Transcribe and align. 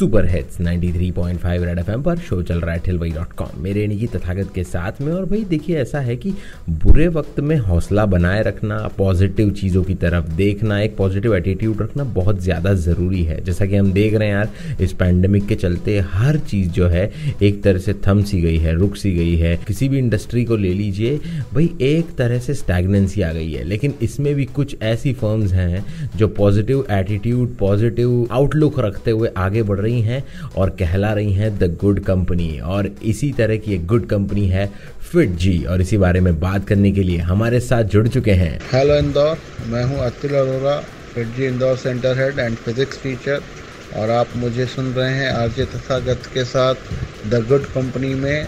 super 0.00 0.26
hits 0.26 0.60
93.5 0.60 1.64
Red 1.64 1.78
FM 1.78 2.02
पर 2.02 2.18
show 2.18 2.40
चल 2.42 2.60
रहा 2.60 2.74
है 2.74 2.80
ठिलवई 2.80 3.10
डॉट 3.10 3.32
कॉम। 3.32 3.62
मेरे 3.62 3.86
निकी 3.86 4.06
तथागत 4.06 4.52
के 4.54 4.62
साथ 4.64 5.00
में, 5.00 5.12
और 5.12 5.24
भाई 5.24 5.42
देखिए, 5.44 5.76
ऐसा 5.78 6.00
है 6.00 6.16
कि 6.16 6.32
बुरे 6.70 7.08
वक्त 7.08 7.40
में 7.40 7.56
हौसला 7.56 8.04
बनाए 8.06 8.42
रखना 8.42 8.78
पॉजिटिव 8.98 9.50
चीज़ों 9.50 9.82
की 9.84 9.94
तरफ़ 9.94 10.30
देखना, 10.32 10.80
एक 10.80 10.96
पॉजिटिव 10.96 11.34
एटीट्यूड 11.36 11.82
रखना 11.82 12.04
बहुत 12.04 12.40
ज़्यादा 12.40 12.72
ज़रूरी 12.76 13.22
है। 13.24 13.40
जैसा 13.44 13.66
कि 13.66 13.76
हम 13.76 13.92
देख 13.92 14.14
रहे 14.14 14.28
हैं 14.28 14.34
यार, 14.34 14.48
इस 14.80 14.92
पैंडमिक 14.92 15.46
के 15.46 15.54
चलते 15.54 15.98
हर 16.12 16.38
चीज़ 16.38 16.70
जो 16.70 16.88
है, 16.88 17.04
एक 17.42 17.62
तरह 17.62 17.78
से 17.78 17.94
थम 18.06 18.22
सी 18.22 18.40
गई 18.40 18.56
है, 18.56 18.74
रुक 18.74 18.96
सी 18.96 19.12
गई 19.12 19.36
है। 19.36 19.56
किसी 19.66 19.88
भी 19.88 19.98
इंडस्ट्री 19.98 20.44
को 20.44 20.56
ले 20.56 20.72
लीजिए, 20.72 21.16
भाई 21.54 21.70
एक 21.82 22.16
तरह 22.16 22.38
से 22.38 22.54
स्टैगनेंसी 22.54 23.22
आ 23.22 23.32
गई 23.32 23.52
है। 23.52 23.64
लेकिन 23.64 23.94
इसमें 24.02 24.34
भी 24.34 24.44
कुछ 24.44 24.76
ऐसी 24.82 25.12
फर्म्स 25.12 25.52
हैं 25.52 25.84
जो 26.16 26.28
पॉजिटिव 26.28 26.84
एटीट्यूड 26.90 27.56
पॉजिटिव 27.56 28.26
आउटलुक 28.32 28.80
रखते 28.80 29.10
हुए 29.10 29.30
आगे 29.36 29.62
बढ़ 29.62 29.78
रही 29.80 29.88
हैं 30.00 30.22
और 30.56 30.70
कहला 30.70 31.12
रही 31.12 31.32
हैं 31.32 31.50
द 31.58 31.76
गुड 31.80 32.00
कंपनी 32.04 32.58
और 32.58 32.86
इसी 33.02 33.30
तरह 33.32 33.56
की 33.56 33.74
एक 33.74 33.86
गुड 33.86 34.06
कंपनी 34.06 34.46
है 34.48 34.66
फिट 35.12 35.30
जी 35.36 35.56
और 35.64 35.80
इसी 35.80 35.98
बारे 35.98 36.20
में 36.20 36.38
बात 36.40 36.66
करने 36.68 36.92
के 36.92 37.02
लिए 37.02 37.18
हमारे 37.30 37.60
साथ 37.60 37.84
जुड़ 37.84 38.06
चुके 38.08 38.32
हैं। 38.32 38.52
हेलो 38.72 38.96
इंदौर। 38.96 39.38
मैं 39.68 39.84
हूँ 39.84 39.98
Atul 39.98 40.34
Arora 40.34 40.76
FIITJEE 41.36 41.46
Indore 41.46 41.76
centre 41.76 42.18
head 42.18 42.38
and 42.38 42.56
physics 42.56 43.02
teacher 43.02 43.42
और 43.96 44.10
आप 44.10 44.36
मुझे 44.36 44.66
सुन 44.66 44.92
रहे 44.92 45.14
हैं 45.14 45.30
आरजे 45.32 45.64
तथागत 45.64 46.30
के 46.34 46.44
साथ 46.44 46.74
द 47.30 47.44
गुड 47.48 47.64
कंपनी 47.64 48.14
में। 48.14 48.46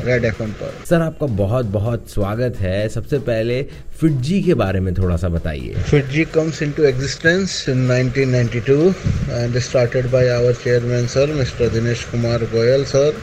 रेड 0.00 0.24
एफ़ 0.24 0.42
पर। 0.42 0.74
सर 0.88 1.00
आपका 1.00 1.26
बहुत 1.26 1.66
बहुत 1.66 2.10
स्वागत 2.10 2.56
है। 2.56 2.88
सबसे 2.88 3.18
पहले 3.18 3.62
फिटजी 4.00 4.42
के 4.42 4.54
बारे 4.54 4.80
में 4.80 4.94
थोड़ा 4.94 5.16
सा 5.16 5.28
बताइए। 5.28 5.74
FIITJEE 5.74 6.24
comes 6.24 6.62
into 6.72 6.82
existence 6.82 7.68
in 7.68 8.34
and 8.34 9.58
started 9.58 10.10
by 10.10 10.28
our 10.28 10.52
chairman 10.52 11.06
sir 11.06 11.32
mister 11.32 11.68
Dinesh 11.68 12.04
Kumar 12.04 12.38
Goyal 12.38 12.84
sir 12.84 13.14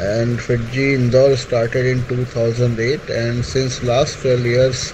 and 0.00 0.38
FIITJEE 0.38 0.94
Indore 0.94 1.36
started 1.36 1.86
in 1.86 2.00
2008 2.12 3.10
and 3.10 3.42
since 3.44 3.80
last 3.84 4.22
twelve 4.22 4.46
years 4.46 4.92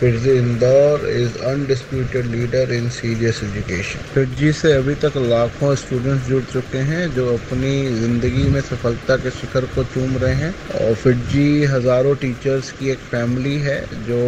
Fitji 0.00 0.38
Indore 0.38 1.06
is 1.06 1.36
undisputed 1.42 2.24
leader 2.28 2.62
in 2.72 2.88
serious 2.90 3.42
education. 3.42 4.00
Fitji 4.14 4.52
से 4.52 4.72
अभी 4.72 4.94
तक 5.02 5.16
लाखों 5.16 5.74
students 5.74 6.28
जुड़ 6.28 6.42
चुके 6.44 6.78
हैं 6.90 7.02
जो 7.14 7.26
अपनी 7.32 7.72
ज़िंदगी 7.96 8.44
में 8.52 8.60
सफलता 8.60 9.16
के 9.16 9.30
शिखर 9.30 9.64
को 9.74 9.84
चूम 9.94 10.16
रहे 10.22 10.34
हैं 10.36 10.52
और 10.78 10.94
फिटजी 11.02 11.64
हज़ारों 11.72 12.14
टीचर्स 12.22 12.70
की 12.78 12.90
एक 12.90 12.98
फैमिली 13.10 13.54
है 13.66 13.76
जो 14.06 14.22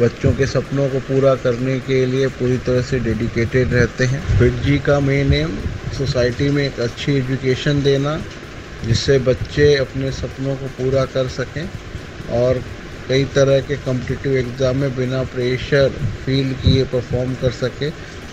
बच्चों 0.00 0.34
के 0.36 0.46
सपनों 0.46 0.88
को 0.90 1.00
पूरा 1.08 1.34
करने 1.46 1.78
के 1.88 2.04
लिए 2.06 2.28
पूरी 2.36 2.58
तरह 2.68 2.82
से 2.90 3.00
डेडिकेटेड 3.08 3.72
रहते 3.74 4.04
हैं 4.12 4.22
फिटजी 4.38 4.78
का 4.86 5.00
मेन 5.08 5.32
एम 5.34 5.56
सोसाइटी 5.98 6.50
में 6.50 6.64
एक 6.66 6.80
अच्छी 6.80 7.16
एजुकेशन 7.16 7.82
देना, 7.82 8.16
जिससे 8.84 9.18
बच्चे 9.32 9.74
अपने 9.88 10.12
सपनों 10.12 10.56
को 10.56 10.66
पूरा 10.78 11.04
कर 11.16 11.28
सकें 11.40 11.68
और 12.34 12.62
कई 13.08 13.24
तरह 13.24 13.60
के 13.60 13.76
कम्पिटिटिव 13.76 14.36
एग्ज़ाम 14.36 14.76
में 14.76 14.96
बिना 14.96 15.22
प्रेशर 15.22 15.88
फील 16.26 16.52
किए 16.54 16.84
परफॉर्म 16.84 17.34
कर 17.34 17.50
सके, 17.50 17.90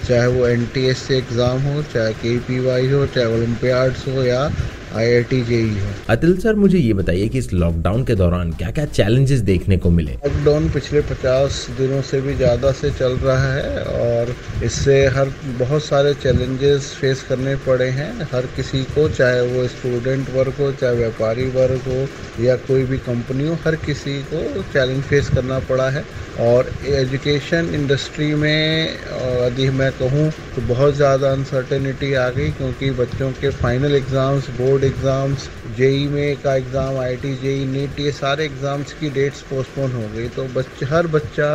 चाहे 0.08 0.28
वो 0.28 0.48
एन 0.48 0.68
एग्ज़ाम 1.12 1.62
हो, 1.62 1.82
चाहे 1.84 2.14
के 2.14 2.92
हो, 2.92 3.06
चाहे 3.08 3.26
ओलम्पियाड्स 3.28 4.08
हो, 4.08 4.24
या 4.24 4.52
आई 4.92 5.24
जेई 5.44 5.70
हो। 5.72 5.90
अतिल 6.10 6.38
सर 6.40 6.56
मुझे 6.56 6.78
ये 6.78 6.94
बताइए 6.94 7.28
कि 7.28 7.38
इस 7.38 7.52
लॉकडाउन 7.54 8.04
के 8.04 8.16
दौरान 8.16 8.52
क्या 8.54 8.72
क्या 8.72 8.86
चैलेंजेस 8.88 9.40
देखने 9.42 9.78
को 9.78 9.90
मिले? 9.92 10.12
लॉकडाउन 10.14 10.70
पिछले 10.70 11.02
50 11.04 11.66
दिनों 11.78 12.02
से 12.04 12.22
भी 12.22 12.34
ज़्यादा 12.36 12.72
से 12.74 12.92
चल 12.92 13.18
रहा 13.18 13.54
है 13.54 13.84
और 13.84 14.36
इससे 14.64 15.06
हर 15.16 15.32
बहुत 15.60 15.84
सारे 15.84 16.14
चैलेंजेस 16.16 16.94
फेस 17.02 17.24
करने 17.30 17.56
पड़े 17.68 17.90
हैं। 17.92 18.12
हर 18.34 18.46
किसी 18.56 18.84
को 18.96 19.08
चाहे 19.10 19.42
वो 19.48 19.68
स्टूडेंट 19.68 20.30
वर्ग 20.36 20.54
हो 20.60 20.72
चाहे 20.74 20.96
व्यापारी 20.96 21.46
वर्ग 21.52 21.88
हो 21.88 22.08
या 22.44 22.56
कोई 22.68 22.84
भी 22.86 22.98
कंपनी 23.02 23.48
हो 23.48 23.58
हर 23.66 23.76
किसी 23.86 24.22
को 24.34 24.62
चैलेंज 24.74 25.04
फेस 25.04 25.30
करना 25.30 25.60
पड़ा 25.70 25.90
है। 25.90 26.04
और 26.42 26.70
एजुकेशन 26.88 27.70
इंडस्ट्री 27.76 28.34
में 28.36 28.98
यदि 29.42 29.70
मैं 29.72 29.92
कहूँ 29.94 30.30
तो 30.56 30.62
बहुत 30.68 30.96
ज़्यादा 30.96 31.32
अनसर्टेनिटी 31.32 32.14
आ 32.14 32.30
गई 32.30 32.50
क्योंकि 32.52 32.92
बच्चों 33.00 33.32
के 33.42 33.50
final 33.58 33.96
exams 33.96 34.50
board 34.60 34.81
exams 34.84 35.50
JEE 35.78 36.06
में 36.08 36.36
का 36.44 36.56
exam 36.56 36.98
I 37.00 37.16
T 37.18 37.34
JEE 37.38 37.66
NEET 37.68 38.00
ये 38.00 38.12
सारे 38.14 38.46
एग्ज़ाम्स 38.46 38.94
की 39.00 39.10
डेट्स 39.10 39.42
पोस्टपोन 39.50 39.92
हो 39.92 40.08
गई। 40.16 40.28
तो 40.30 40.44
बच्चे 40.56 40.86
हर 40.86 41.08
बच्चा 41.10 41.50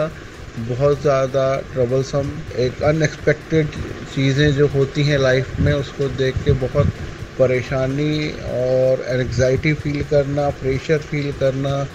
बहुत 0.59 1.01
ज़्यादा 1.03 1.45
ट्रबलसम 1.73 2.31
एक 2.59 2.83
अनएक्सपेक्टेड 2.85 3.67
चीज़ें 4.15 4.53
जो 4.55 4.67
होती 4.69 5.03
हैं 5.05 5.19
लाइफ 5.19 5.59
में, 5.61 5.73
उसको 5.75 6.09
देख 6.17 6.37
के 6.45 6.53
बहुत 6.61 6.93
परेशानी 7.39 8.29
और 8.53 9.05
एंग्जाइटी 9.11 9.73
फील 9.75 10.03
करना 10.11 10.49
प्रेशर 10.61 10.99
फील 11.01 11.33
करना 11.41 11.87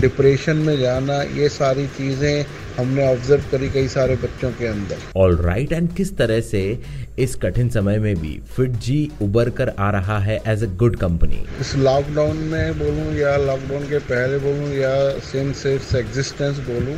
डिप्रेशन 0.00 0.56
में 0.58 0.78
जाना, 0.78 1.22
ये 1.22 1.48
सारी 1.50 1.86
चीज़ें 1.98 2.44
हमने 2.78 3.06
ऑब्ज़र्व 3.06 3.42
करी 3.50 3.68
कई 3.70 3.88
सारे 3.88 4.14
बच्चों 4.22 4.50
के 4.52 4.66
अंदर। 4.66 5.02
ऑल 5.16 5.36
राइट 5.38 5.72
एंड 5.72 5.92
किस 5.96 6.16
तरह 6.16 6.40
से 6.42 6.62
इस 7.18 7.34
कठिन 7.42 7.68
समय 7.70 7.98
में 7.98 8.14
भी 8.20 8.32
फिट 8.56 8.70
जी 8.86 8.98
उबर 9.22 9.50
कर 9.58 9.72
आ 9.78 9.90
रहा 9.90 10.18
है 10.18 10.40
एज 10.48 10.62
अ 10.64 10.66
गुड 10.76 10.96
कंपनी 11.00 11.44
इस 11.60 11.74
लॉकडाउन 11.78 12.36
में 12.52 12.78
बोलूँ 12.78 13.14
या 13.16 13.36
लॉकडाउन 13.46 13.82
के 13.88 13.98
पहले 14.08 14.38
बोलूँ 14.38 14.70
या 14.74 14.94
सिंस 15.24 15.64
इट्स 15.66 15.94
एग्जिस्टेंस 15.94 16.58
बोलूँ 16.68 16.96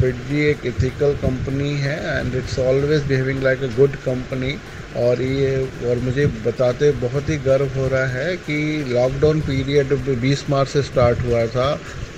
फिटजी 0.00 0.44
एक 0.50 0.66
इथिकल 0.66 1.14
कंपनी 1.22 1.70
है 1.78 1.96
and 2.18 2.34
it's 2.34 2.58
always 2.58 3.06
behaving 3.08 3.42
like 3.42 3.62
a 3.62 3.76
good 3.76 3.96
company 4.04 4.54
और 5.00 5.20
ये 5.22 5.56
और 5.88 5.98
मुझे 6.04 6.26
बताते 6.46 6.90
बहुत 7.02 7.28
ही 7.30 7.36
गर्व 7.44 7.68
हो 7.76 7.86
रहा 7.88 8.06
है 8.12 8.36
कि 8.46 8.56
लॉकडाउन 8.88 9.40
पीरियड 9.40 9.92
20 10.22 10.48
मार्च 10.50 10.68
से 10.68 10.82
स्टार्ट 10.82 11.20
हुआ 11.26 11.44
था। 11.46 11.68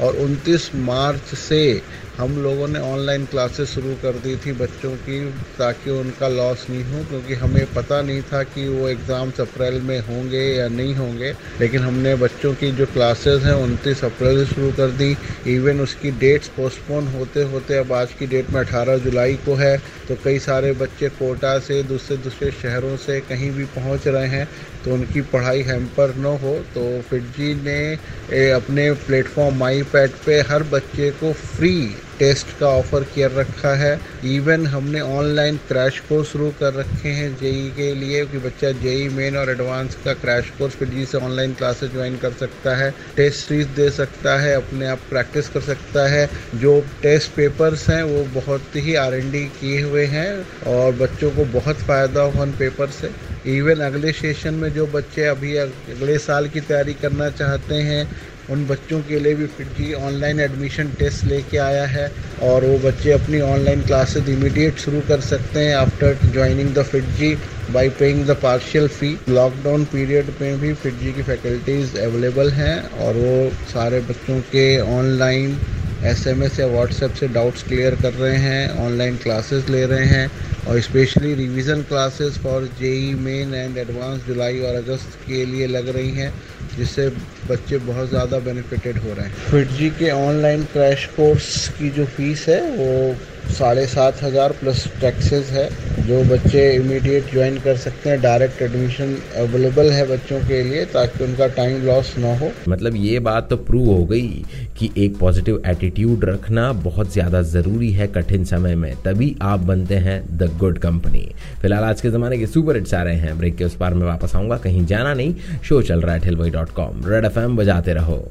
और 0.02 0.16
29 0.18 0.70
मार्च 0.84 1.34
से 1.38 1.80
हम 2.16 2.36
लोगों 2.42 2.66
ने 2.68 2.78
ऑनलाइन 2.84 3.24
क्लासेस 3.24 3.68
शुरू 3.68 3.94
कर 4.02 4.12
दी 4.18 4.34
थी 4.36 4.52
बच्चों 4.52 4.90
की, 4.96 5.18
ताकि 5.58 5.90
उनका 5.90 6.28
लॉस 6.28 6.66
नहीं 6.70 6.82
हो, 6.84 7.02
क्योंकि 7.04 7.34
हमें 7.34 7.64
पता 7.74 8.00
नहीं 8.02 8.22
था 8.22 8.42
कि 8.44 8.66
वो 8.68 8.88
एग्ज़ाम्स 8.88 9.40
अप्रैल 9.40 9.80
में 9.82 9.98
होंगे 10.00 10.42
या 10.46 10.66
नहीं 10.68 10.94
होंगे। 10.94 11.32
लेकिन 11.60 11.82
हमने 11.82 12.14
बच्चों 12.14 12.52
की 12.54 12.70
जो 12.72 12.86
क्लासेस 12.86 13.42
हैं, 13.42 13.54
उनतीस 13.54 14.04
अप्रैल 14.04 14.44
से 14.44 14.54
शुरू 14.54 14.70
कर 14.72 14.90
दी। 14.92 15.16
इवन 15.46 15.80
उसकी 15.80 16.10
डेट्स 16.18 16.48
पोस्टपोन 16.48 17.06
होते 17.08 17.42
होते 17.52 17.78
अब 17.78 17.92
आज 17.92 18.12
की 18.18 18.26
डेट 18.26 18.50
में 18.50 18.60
18 18.60 18.98
जुलाई 18.98 19.34
को 19.46 19.54
है 19.54 19.76
तो 20.08 20.16
कई 20.24 20.38
सारे 20.40 20.72
बच्चे 20.74 21.08
कोटा 21.18 21.58
से 21.60 21.82
दूसरे 21.84 22.16
दूसरे 22.18 22.50
शहरों 22.52 22.96
से 22.96 23.20
कहीं 23.20 23.50
भी 23.50 23.64
पहुँच 23.74 24.06
रहे 24.08 24.28
हैं। 24.28 24.48
तो 24.84 24.94
उनकी 24.94 25.20
पढ़ाई 25.32 25.62
हैम्पर 25.62 26.14
न 26.16 26.36
हो 26.42 26.54
तो 26.74 26.84
फिटजी 27.10 27.54
ने 27.62 28.50
अपने 28.52 28.90
प्लेटफॉर्म 29.02 29.58
माई 29.58 29.82
पैड 29.92 30.10
पे 30.24 30.40
हर 30.48 30.62
बच्चे 30.72 31.10
को 31.20 31.32
फ्री 31.34 31.74
टेस्ट 32.18 32.46
का 32.58 32.66
ऑफ़र 32.68 33.04
किया 33.14 33.28
रखा 33.32 33.74
है। 33.76 33.92
इवन 34.26 34.66
हमने 34.66 35.00
ऑनलाइन 35.00 35.56
क्रैश 35.68 35.98
कोर्स 36.08 36.28
शुरू 36.28 36.50
कर 36.60 36.74
रखे 36.74 37.08
हैं 37.10 37.34
जेई 37.36 37.70
के 37.76 37.92
लिए, 37.94 38.24
कि 38.26 38.38
बच्चा 38.38 38.70
जेई 38.82 39.08
मेन 39.08 39.36
और 39.36 39.50
एडवांस 39.50 39.94
का 40.04 40.12
क्रैश 40.14 40.50
कोर्स 40.58 40.74
फिटजी 40.74 41.06
से 41.06 41.18
ऑनलाइन 41.18 41.54
क्लासेस 41.54 41.90
ज्वाइन 41.92 42.16
कर 42.16 42.32
सकता 42.34 42.76
है 42.76 42.90
टेस्ट 43.16 43.48
सीरीज़ 43.48 43.68
दे 43.76 43.90
सकता 43.90 44.38
है, 44.40 44.54
अपने 44.54 44.86
आप 44.86 45.00
प्रैक्टिस 45.10 45.48
कर 45.48 45.60
सकता 45.62 46.06
है। 46.08 46.28
जो 46.56 46.80
टेस्ट 47.02 47.30
पेपर्स 47.32 47.88
हैं, 47.90 48.02
वो 48.04 48.24
बहुत 48.34 48.76
ही 48.76 48.94
आर 48.96 49.20
किए 49.60 49.82
हुए 49.82 50.04
हैं 50.06 50.30
और 50.68 50.92
बच्चों 50.96 51.30
को 51.30 51.44
बहुत 51.52 51.82
फ़ायदा 51.82 52.22
हुआ 52.22 52.42
उन 52.42 52.52
पेपर 52.58 52.90
से। 52.92 53.10
इवन 53.46 53.80
अगले 53.80 54.12
सेशन 54.12 54.54
में 54.54 54.72
जो 54.74 54.86
बच्चे 54.86 55.24
अभी 55.26 55.56
अगले 55.56 56.18
साल 56.18 56.48
की 56.48 56.60
तैयारी 56.60 56.94
करना 56.94 57.28
चाहते 57.30 57.74
हैं, 57.82 58.06
उन 58.50 58.66
बच्चों 58.66 59.00
के 59.00 59.18
लिए 59.20 59.34
भी 59.34 59.46
फिटजी 59.46 59.92
ऑनलाइन 59.94 60.40
एडमिशन 60.40 60.88
टेस्ट 60.98 61.24
लेके 61.24 61.58
आया 61.58 61.84
है 61.86 62.10
और 62.42 62.64
वो 62.64 62.78
बच्चे 62.78 63.12
अपनी 63.12 63.40
ऑनलाइन 63.40 63.82
क्लासेस 63.82 64.28
इमीडिएट 64.28 64.78
शुरू 64.78 65.00
कर 65.08 65.20
सकते 65.20 65.60
हैं 65.60 65.74
after 65.76 66.18
joining 66.32 66.74
the 66.74 66.82
FIITJEE 66.82 67.34
by 67.72 67.88
paying 67.98 68.24
the 68.26 68.36
partial 68.42 68.88
fee 68.88 69.16
lockdown 69.28 69.84
period 69.84 70.32
में 70.40 70.60
भी 70.60 70.72
फिटजी 70.74 71.12
की 71.12 71.22
फैकल्टीज़ 71.22 71.96
अवेलेबल 71.98 72.50
हैं 72.52 72.76
और 73.06 73.14
वो 73.14 73.50
सारे 73.72 74.00
बच्चों 74.00 74.40
के 74.52 74.66
ऑनलाइन 74.98 75.56
एसएमएस 76.04 76.58
या 76.60 76.66
व्हाट्सएप 76.66 77.12
से 77.14 77.28
डाउट्स 77.28 77.62
क्लियर 77.62 77.94
कर 77.94 78.12
रहे 78.12 78.36
हैं 78.36 78.86
ऑनलाइन 78.86 79.16
क्लासेस 79.16 79.68
ले 79.68 79.84
रहे 79.86 80.06
हैं 80.06 80.30
और 80.68 80.80
specially 80.80 81.34
revision 81.34 81.82
classes 81.82 82.38
for 82.38 82.64
JEE 82.80 83.12
Main 83.14 83.54
and 83.54 83.76
advance 83.78 84.20
जुलाई 84.26 84.60
और 84.60 84.74
अगस्त 84.74 85.18
के 85.26 85.44
लिए 85.44 85.66
लग 85.66 85.88
रही 85.88 86.10
हैं, 86.10 86.32
जिससे 86.76 87.08
बच्चे 87.48 87.78
बहुत 87.78 88.08
ज़्यादा 88.08 88.38
बेनिफिटेड 88.38 88.98
हो 88.98 89.14
रहे 89.14 89.26
हैं। 89.26 89.34
फिट 89.50 89.68
जी 89.68 89.90
के 89.90 90.10
ऑनलाइन 90.10 90.62
क्रैश 90.72 91.06
कोर्स 91.16 91.68
की 91.68 91.90
जो 91.90 92.04
फ़ीस 92.06 92.46
है, 92.48 92.60
वो 92.70 93.16
साढ़े 93.54 93.86
सात 93.86 94.22
हज़ार 94.22 94.52
प्लस 94.52 94.86
टैक्सेस 95.00 95.50
है। 95.50 95.68
जो 96.02 96.22
बच्चे 96.26 96.62
इमीडिएट 96.74 97.30
ज्वाइन 97.32 97.56
कर 97.60 97.76
सकते 97.78 98.10
हैं 98.10 98.20
डायरेक्ट 98.22 98.62
एडमिशन 98.62 99.14
अवेलेबल 99.38 99.90
है 99.92 100.06
बच्चों 100.08 100.40
के 100.40 100.62
लिए, 100.62 100.84
ताकि 100.86 101.24
उनका 101.24 101.46
टाइम 101.56 101.82
लॉस 101.82 102.14
ना 102.18 102.36
हो। 102.38 102.50
मतलब 102.68 102.96
ये 102.96 103.18
बात 103.20 103.48
तो 103.50 103.56
प्रूव 103.58 103.86
हो 103.88 104.04
गई 104.04 104.44
कि 104.78 104.90
एक 104.98 105.16
पॉजिटिव 105.18 105.62
एटीट्यूड 105.66 106.24
रखना 106.24 106.72
बहुत 106.84 107.12
ज़्यादा 107.12 107.42
ज़रूरी 107.44 107.90
है 107.92 108.06
कठिन 108.08 108.44
समय 108.44 108.74
में। 108.76 108.94
तभी 109.04 109.34
आप 109.42 109.60
बनते 109.62 109.94
हैं 109.98 110.20
द 110.38 110.50
गुड 110.58 110.78
कंपनी 110.78 111.26
फ़िलहाल 111.62 111.84
आज 111.84 112.00
के 112.00 112.10
ज़माने 112.10 112.38
के 112.38 112.46
सुपर 112.48 112.76
हिट्स 112.76 112.94
आ 112.94 113.02
रहे 113.02 113.16
हैं। 113.16 113.38
ब्रेक 113.38 113.56
के 113.56 113.64
उस 113.64 113.76
पार 113.76 113.94
में 113.94 114.06
वापस 114.06 114.36
आऊँगा। 114.36 114.56
कहीं 114.58 114.84
जाना 114.86 115.14
नहीं। 115.14 115.34
शो 115.60 115.82
चल 115.82 116.00
रहा 116.00 116.14
है 116.14 116.20
ठिलवई 116.20 116.50
डॉट 116.50 116.70
कॉम 116.72 117.06
रेड 117.06 117.24
एफ़ 117.24 117.38
बजाते 117.38 117.92
रहो। 117.94 118.24